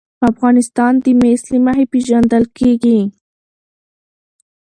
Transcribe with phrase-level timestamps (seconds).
[0.31, 2.99] افغانستان د مس له مخې پېژندل کېږي.